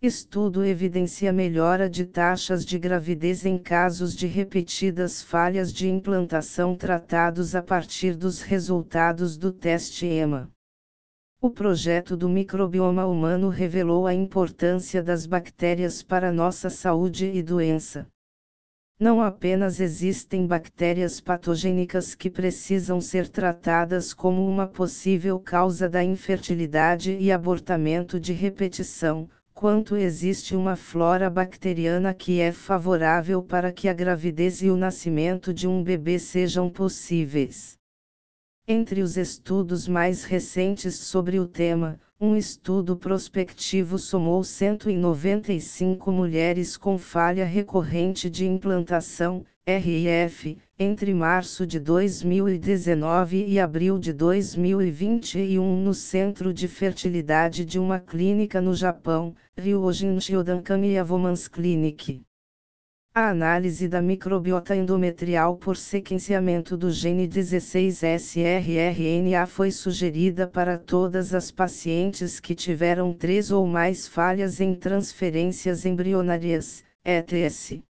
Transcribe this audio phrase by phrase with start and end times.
[0.00, 7.56] Estudo evidencia melhora de taxas de gravidez em casos de repetidas falhas de implantação tratados
[7.56, 10.48] a partir dos resultados do teste EMA.
[11.40, 18.06] O projeto do microbioma humano revelou a importância das bactérias para nossa saúde e doença.
[19.00, 27.16] Não apenas existem bactérias patogênicas que precisam ser tratadas como uma possível causa da infertilidade
[27.18, 29.28] e abortamento de repetição,
[29.58, 35.52] quanto existe uma flora bacteriana que é favorável para que a gravidez e o nascimento
[35.52, 37.76] de um bebê sejam possíveis.
[38.68, 46.98] Entre os estudos mais recentes sobre o tema, um estudo prospectivo somou 195 mulheres com
[46.98, 56.52] falha recorrente de implantação, RIF, entre março de 2019 e abril de 2021 no Centro
[56.52, 62.22] de Fertilidade de uma clínica no Japão, Ryojin Shodankami Women's Clinic.
[63.20, 71.50] A análise da microbiota endometrial por sequenciamento do gene 16SRRNA foi sugerida para todas as
[71.50, 77.87] pacientes que tiveram três ou mais falhas em transferências embrionárias, ETS.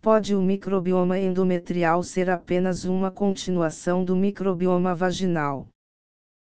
[0.00, 5.68] Pode o microbioma endometrial ser apenas uma continuação do microbioma vaginal?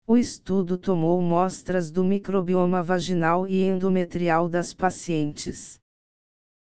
[0.06, 5.80] O estudo tomou mostras do microbioma vaginal e endometrial das pacientes.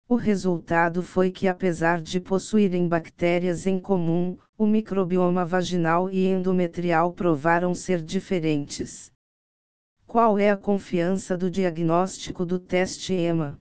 [0.07, 7.11] O resultado foi que, apesar de possuírem bactérias em comum, o microbioma vaginal e endometrial
[7.11, 9.11] provaram ser diferentes.
[10.09, 13.59] Qual é a confiança do diagnóstico do teste EMA?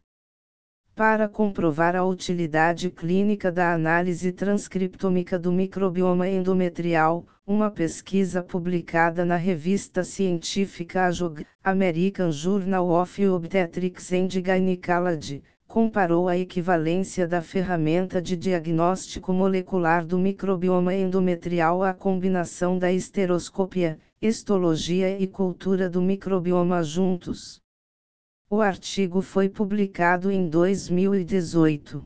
[0.95, 9.37] Para comprovar a utilidade clínica da análise transcriptômica do microbioma endometrial, uma pesquisa publicada na
[9.37, 18.35] revista científica AJOG, American Journal of Obstetrics and Gynecology, comparou a equivalência da ferramenta de
[18.35, 27.63] diagnóstico molecular do microbioma endometrial à combinação da esteroscopia, Histologia e Cultura do Microbioma Juntos.
[28.51, 32.05] O artigo foi publicado em 2018.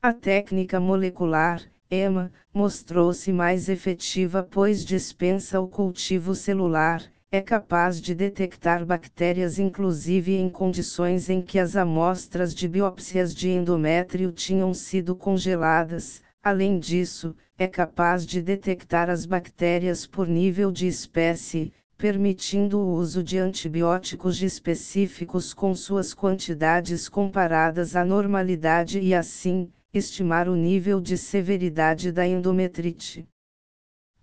[0.00, 8.14] A técnica molecular, EMA, mostrou-se mais efetiva pois dispensa o cultivo celular, é capaz de
[8.14, 15.14] detectar bactérias inclusive em condições em que as amostras de biópsias de endométrio tinham sido
[15.14, 22.94] congeladas, Além disso, é capaz de detectar as bactérias por nível de espécie, permitindo o
[22.94, 30.98] uso de antibióticos específicos com suas quantidades comparadas à normalidade e assim, estimar o nível
[30.98, 33.28] de severidade da endometrite.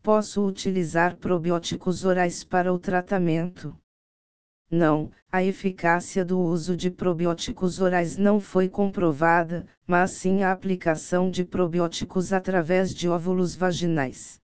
[0.01, 3.77] Posso utilizar probióticos orais para o tratamento.
[4.69, 11.31] Não, a eficácia do uso de probióticos orais não foi comprovada, mas sim a aplicação
[11.31, 14.42] de probióticos através de óvulos vaginais.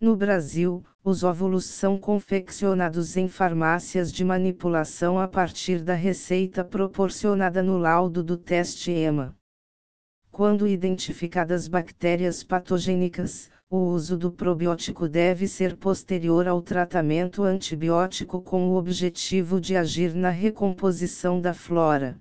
[0.00, 7.62] No Brasil, os óvulos são confeccionados em farmácias de manipulação a partir da receita proporcionada
[7.62, 9.36] no laudo do teste EMA.
[10.32, 18.70] Quando identificadas bactérias patogênicas, o uso do probiótico deve ser posterior ao tratamento antibiótico com
[18.70, 22.18] o objetivo de agir na recomposição da flora.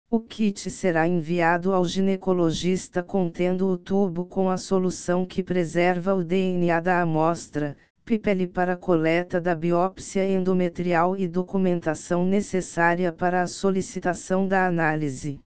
[0.09, 6.23] O kit será enviado ao ginecologista contendo o tubo com a solução que preserva o
[6.23, 7.77] DNA da amostra,
[8.09, 15.39] PIPEL para coleta da biópsia endometrial e documentação necessária para a solicitação da análise.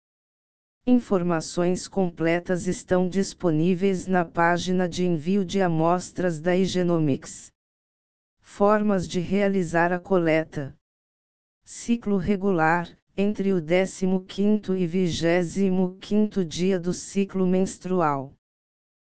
[0.88, 7.52] Informações completas estão disponíveis na página de envio de amostras da Igenomics.
[8.40, 10.74] Formas de realizar a coleta:
[11.66, 14.06] Ciclo regular entre o 15
[14.78, 18.32] e 25 dia do ciclo menstrual.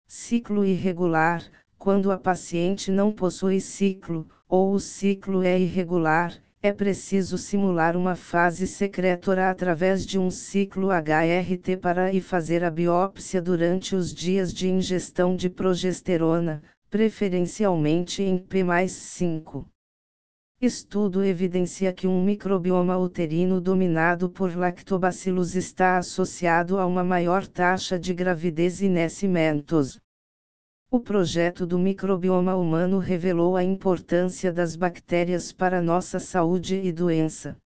[0.08, 1.48] Ciclo irregular
[1.78, 8.16] quando a paciente não possui ciclo, ou o ciclo é irregular, é preciso simular uma
[8.16, 14.52] fase secretora através de um ciclo HRT para e fazer a biópsia durante os dias
[14.52, 19.66] de ingestão de progesterona, preferencialmente em P+5.
[20.60, 27.98] Estudo evidencia que um microbioma uterino dominado por lactobacilos está associado a uma maior taxa
[27.98, 30.00] de gravidez e nascimentos.
[30.88, 37.56] O projeto do microbioma humano revelou a importância das bactérias para nossa saúde e doença.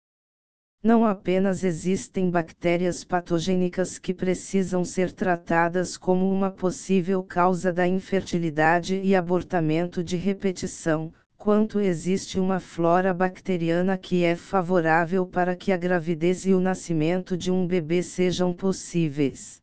[0.82, 8.99] Não apenas existem bactérias patogênicas que precisam ser tratadas como uma possível causa da infertilidade
[9.05, 15.76] e abortamento de repetição, quanto existe uma flora bacteriana que é favorável para que a
[15.76, 19.60] gravidez e o nascimento de um bebê sejam possíveis.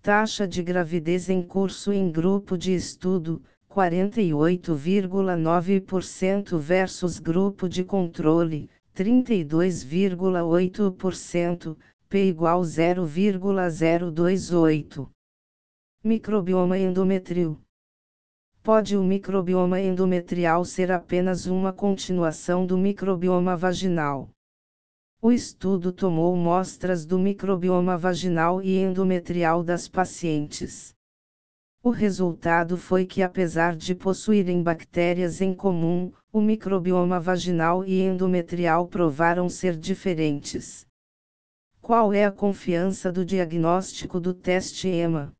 [0.00, 11.76] Taxa de gravidez em curso em grupo de estudo, 48,9% versus grupo de controle, 32,8%,
[12.12, 15.10] P igual 0,028.
[16.04, 17.58] Microbioma endometrial.
[18.62, 24.28] Pode o microbioma endometrial ser apenas uma continuação do microbioma vaginal?
[25.22, 30.94] O estudo tomou mostras do microbioma vaginal e endometrial das pacientes.
[31.82, 38.86] O resultado foi que, apesar de possuírem bactérias em comum, o microbioma vaginal e endometrial
[38.86, 40.86] provaram ser diferentes.
[41.82, 45.32] Qual é a confiança do diagnóstico do teste EMA?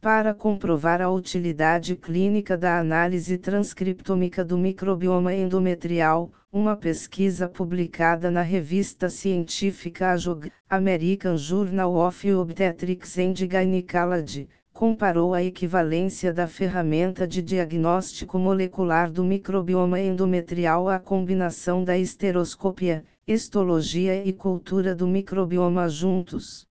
[0.00, 8.40] Para comprovar a utilidade clínica da análise transcriptômica do microbioma endometrial, uma pesquisa publicada na
[8.40, 17.42] revista científica AJOG, American Journal of Obstetrics and Gynecology, comparou a equivalência da ferramenta de
[17.42, 26.66] diagnóstico molecular do microbioma endometrial à combinação da esteroscopia, histologia e cultura do microbioma juntos.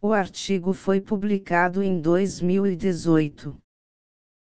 [0.00, 3.54] O artigo foi publicado em 2018.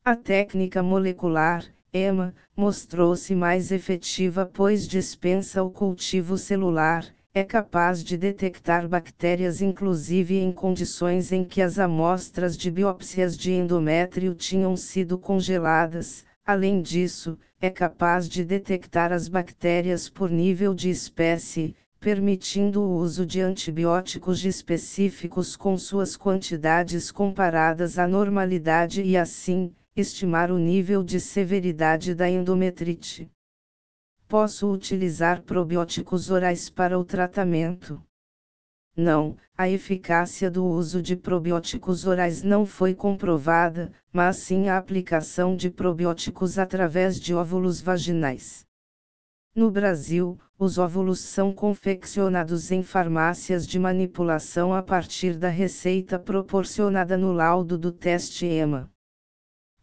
[0.03, 1.63] A técnica molecular,
[1.93, 10.39] EMA, mostrou-se mais efetiva pois dispensa o cultivo celular, é capaz de detectar bactérias inclusive
[10.39, 16.25] em condições em que as amostras de biópsias de endométrio tinham sido congeladas.
[16.51, 23.25] Além disso, é capaz de detectar as bactérias por nível de espécie, permitindo o uso
[23.25, 31.21] de antibióticos específicos com suas quantidades comparadas à normalidade e assim, estimar o nível de
[31.21, 33.31] severidade da endometrite.
[34.27, 38.03] Posso utilizar probióticos orais para o tratamento?
[38.95, 45.55] Não, a eficácia do uso de probióticos orais não foi comprovada, mas sim a aplicação
[45.55, 48.65] de probióticos através de óvulos vaginais.
[49.55, 57.17] No Brasil, os óvulos são confeccionados em farmácias de manipulação a partir da receita proporcionada
[57.17, 58.91] no laudo do teste EMA.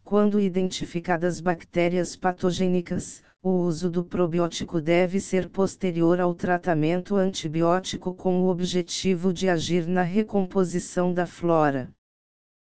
[0.03, 8.41] Quando identificadas bactérias patogênicas, o uso do probiótico deve ser posterior ao tratamento antibiótico com
[8.41, 11.89] o objetivo de agir na recomposição da flora.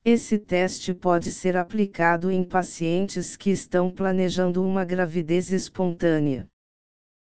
[0.06, 6.48] Esse teste pode ser aplicado em pacientes que estão planejando uma gravidez espontânea.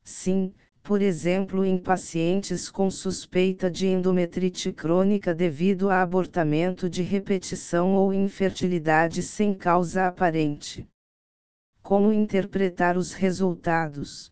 [0.02, 7.94] Sim, por exemplo, em pacientes com suspeita de endometrite crônica devido a abortamento de repetição
[7.94, 10.88] ou infertilidade sem causa aparente.
[11.88, 14.30] Como interpretar os resultados?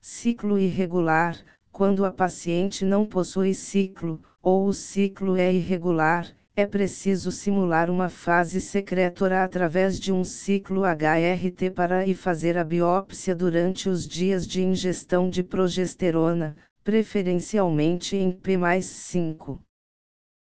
[0.00, 1.36] Ciclo irregular
[1.78, 8.08] quando a paciente não possui ciclo, ou o ciclo é irregular, é preciso simular uma
[8.08, 14.44] fase secretora através de um ciclo HRT para e fazer a biópsia durante os dias
[14.44, 19.60] de ingestão de progesterona, preferencialmente em P mais 5.